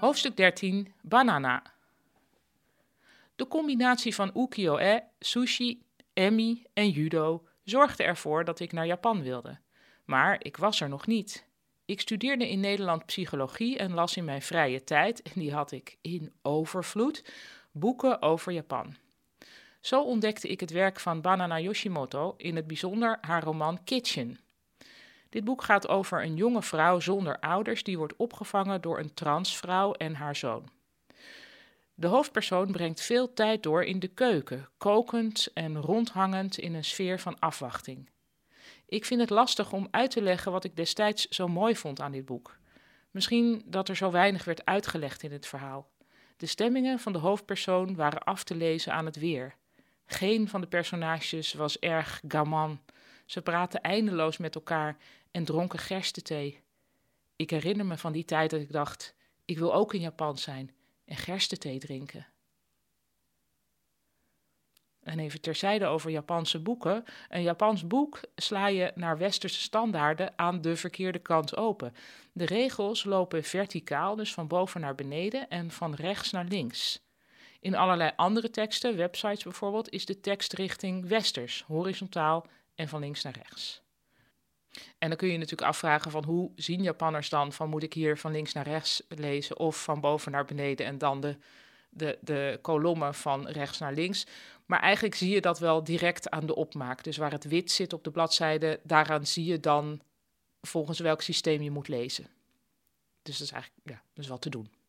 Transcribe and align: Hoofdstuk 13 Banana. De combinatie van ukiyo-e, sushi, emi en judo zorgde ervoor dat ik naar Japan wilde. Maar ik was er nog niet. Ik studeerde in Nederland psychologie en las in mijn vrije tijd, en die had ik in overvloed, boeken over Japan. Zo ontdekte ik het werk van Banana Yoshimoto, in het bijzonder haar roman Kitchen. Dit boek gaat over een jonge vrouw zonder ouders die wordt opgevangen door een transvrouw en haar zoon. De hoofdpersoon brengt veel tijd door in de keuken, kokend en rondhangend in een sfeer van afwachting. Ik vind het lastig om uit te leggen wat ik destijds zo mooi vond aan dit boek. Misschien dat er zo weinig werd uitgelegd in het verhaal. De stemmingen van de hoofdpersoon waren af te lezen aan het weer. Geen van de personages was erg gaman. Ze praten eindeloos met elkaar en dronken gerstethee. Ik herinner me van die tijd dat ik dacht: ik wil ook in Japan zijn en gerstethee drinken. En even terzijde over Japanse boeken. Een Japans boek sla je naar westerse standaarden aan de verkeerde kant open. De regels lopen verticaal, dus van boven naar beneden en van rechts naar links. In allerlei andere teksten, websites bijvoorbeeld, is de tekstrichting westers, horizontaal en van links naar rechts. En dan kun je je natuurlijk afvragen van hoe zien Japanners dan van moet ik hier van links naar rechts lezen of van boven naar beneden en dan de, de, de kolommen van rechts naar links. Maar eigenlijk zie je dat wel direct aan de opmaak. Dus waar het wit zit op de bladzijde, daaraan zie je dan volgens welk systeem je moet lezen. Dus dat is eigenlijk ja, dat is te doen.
Hoofdstuk 0.00 0.36
13 0.36 0.92
Banana. 1.00 1.62
De 3.36 3.48
combinatie 3.48 4.14
van 4.14 4.30
ukiyo-e, 4.36 5.00
sushi, 5.18 5.82
emi 6.12 6.64
en 6.72 6.90
judo 6.90 7.42
zorgde 7.64 8.02
ervoor 8.02 8.44
dat 8.44 8.60
ik 8.60 8.72
naar 8.72 8.86
Japan 8.86 9.22
wilde. 9.22 9.58
Maar 10.04 10.36
ik 10.44 10.56
was 10.56 10.80
er 10.80 10.88
nog 10.88 11.06
niet. 11.06 11.46
Ik 11.84 12.00
studeerde 12.00 12.50
in 12.50 12.60
Nederland 12.60 13.06
psychologie 13.06 13.78
en 13.78 13.94
las 13.94 14.16
in 14.16 14.24
mijn 14.24 14.42
vrije 14.42 14.84
tijd, 14.84 15.22
en 15.22 15.32
die 15.34 15.52
had 15.52 15.72
ik 15.72 15.96
in 16.00 16.32
overvloed, 16.42 17.24
boeken 17.72 18.22
over 18.22 18.52
Japan. 18.52 18.96
Zo 19.80 20.02
ontdekte 20.02 20.48
ik 20.48 20.60
het 20.60 20.70
werk 20.70 21.00
van 21.00 21.20
Banana 21.20 21.60
Yoshimoto, 21.60 22.34
in 22.36 22.56
het 22.56 22.66
bijzonder 22.66 23.18
haar 23.20 23.42
roman 23.42 23.84
Kitchen. 23.84 24.38
Dit 25.30 25.44
boek 25.44 25.62
gaat 25.62 25.88
over 25.88 26.22
een 26.22 26.36
jonge 26.36 26.62
vrouw 26.62 27.00
zonder 27.00 27.38
ouders 27.38 27.82
die 27.82 27.98
wordt 27.98 28.16
opgevangen 28.16 28.80
door 28.80 28.98
een 28.98 29.14
transvrouw 29.14 29.92
en 29.92 30.14
haar 30.14 30.36
zoon. 30.36 30.68
De 31.94 32.06
hoofdpersoon 32.06 32.72
brengt 32.72 33.00
veel 33.00 33.32
tijd 33.32 33.62
door 33.62 33.84
in 33.84 33.98
de 33.98 34.08
keuken, 34.08 34.68
kokend 34.78 35.48
en 35.54 35.80
rondhangend 35.80 36.58
in 36.58 36.74
een 36.74 36.84
sfeer 36.84 37.20
van 37.20 37.38
afwachting. 37.38 38.10
Ik 38.86 39.04
vind 39.04 39.20
het 39.20 39.30
lastig 39.30 39.72
om 39.72 39.88
uit 39.90 40.10
te 40.10 40.22
leggen 40.22 40.52
wat 40.52 40.64
ik 40.64 40.76
destijds 40.76 41.28
zo 41.28 41.48
mooi 41.48 41.76
vond 41.76 42.00
aan 42.00 42.12
dit 42.12 42.24
boek. 42.24 42.58
Misschien 43.10 43.62
dat 43.66 43.88
er 43.88 43.96
zo 43.96 44.10
weinig 44.10 44.44
werd 44.44 44.64
uitgelegd 44.64 45.22
in 45.22 45.32
het 45.32 45.46
verhaal. 45.46 45.90
De 46.36 46.46
stemmingen 46.46 46.98
van 46.98 47.12
de 47.12 47.18
hoofdpersoon 47.18 47.94
waren 47.94 48.22
af 48.22 48.44
te 48.44 48.54
lezen 48.54 48.92
aan 48.92 49.04
het 49.04 49.16
weer. 49.16 49.54
Geen 50.06 50.48
van 50.48 50.60
de 50.60 50.66
personages 50.66 51.52
was 51.52 51.78
erg 51.78 52.20
gaman. 52.28 52.80
Ze 53.30 53.42
praten 53.42 53.80
eindeloos 53.80 54.36
met 54.36 54.54
elkaar 54.54 54.96
en 55.30 55.44
dronken 55.44 55.78
gerstethee. 55.78 56.60
Ik 57.36 57.50
herinner 57.50 57.86
me 57.86 57.96
van 57.96 58.12
die 58.12 58.24
tijd 58.24 58.50
dat 58.50 58.60
ik 58.60 58.72
dacht: 58.72 59.14
ik 59.44 59.58
wil 59.58 59.74
ook 59.74 59.94
in 59.94 60.00
Japan 60.00 60.38
zijn 60.38 60.74
en 61.04 61.16
gerstethee 61.16 61.78
drinken. 61.78 62.26
En 65.00 65.18
even 65.18 65.40
terzijde 65.40 65.86
over 65.86 66.10
Japanse 66.10 66.58
boeken. 66.58 67.04
Een 67.28 67.42
Japans 67.42 67.86
boek 67.86 68.20
sla 68.36 68.66
je 68.66 68.92
naar 68.94 69.18
westerse 69.18 69.60
standaarden 69.60 70.38
aan 70.38 70.60
de 70.60 70.76
verkeerde 70.76 71.18
kant 71.18 71.56
open. 71.56 71.94
De 72.32 72.44
regels 72.44 73.04
lopen 73.04 73.44
verticaal, 73.44 74.16
dus 74.16 74.32
van 74.32 74.46
boven 74.46 74.80
naar 74.80 74.94
beneden 74.94 75.48
en 75.48 75.70
van 75.70 75.94
rechts 75.94 76.30
naar 76.30 76.44
links. 76.44 77.02
In 77.60 77.74
allerlei 77.74 78.12
andere 78.16 78.50
teksten, 78.50 78.96
websites 78.96 79.42
bijvoorbeeld, 79.42 79.90
is 79.90 80.06
de 80.06 80.20
tekstrichting 80.20 81.08
westers, 81.08 81.64
horizontaal 81.66 82.46
en 82.80 82.88
van 82.88 83.00
links 83.00 83.22
naar 83.22 83.36
rechts. 83.36 83.82
En 84.98 85.08
dan 85.08 85.16
kun 85.16 85.26
je 85.26 85.32
je 85.32 85.38
natuurlijk 85.38 85.68
afvragen 85.68 86.10
van 86.10 86.24
hoe 86.24 86.50
zien 86.54 86.82
Japanners 86.82 87.28
dan 87.28 87.52
van 87.52 87.68
moet 87.68 87.82
ik 87.82 87.92
hier 87.92 88.18
van 88.18 88.32
links 88.32 88.52
naar 88.52 88.66
rechts 88.66 89.02
lezen 89.08 89.58
of 89.58 89.82
van 89.82 90.00
boven 90.00 90.32
naar 90.32 90.44
beneden 90.44 90.86
en 90.86 90.98
dan 90.98 91.20
de, 91.20 91.36
de, 91.90 92.18
de 92.20 92.58
kolommen 92.62 93.14
van 93.14 93.48
rechts 93.48 93.78
naar 93.78 93.92
links. 93.92 94.26
Maar 94.66 94.80
eigenlijk 94.80 95.14
zie 95.14 95.30
je 95.30 95.40
dat 95.40 95.58
wel 95.58 95.84
direct 95.84 96.30
aan 96.30 96.46
de 96.46 96.54
opmaak. 96.54 97.04
Dus 97.04 97.16
waar 97.16 97.32
het 97.32 97.44
wit 97.44 97.70
zit 97.70 97.92
op 97.92 98.04
de 98.04 98.10
bladzijde, 98.10 98.80
daaraan 98.82 99.26
zie 99.26 99.44
je 99.44 99.60
dan 99.60 100.00
volgens 100.60 100.98
welk 100.98 101.22
systeem 101.22 101.62
je 101.62 101.70
moet 101.70 101.88
lezen. 101.88 102.26
Dus 103.22 103.38
dat 103.38 103.46
is 103.46 103.52
eigenlijk 103.52 103.88
ja, 103.88 104.02
dat 104.14 104.24
is 104.24 104.30
te 104.38 104.50
doen. 104.50 104.79